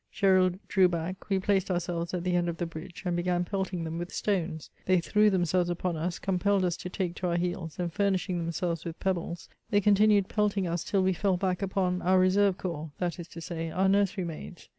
[0.11, 3.83] Gesril drew back: we placed ourselves at the end of the bridge, and began pelting
[3.83, 4.71] them with stones.
[4.87, 8.83] They threw themselves upon us, compelled us to take to our heels, and fumbhing themselves
[8.83, 13.19] with pebbles, they continued pelting us till we fell back upon our reserve corps; that
[13.19, 14.69] is to say, our nur sery maids.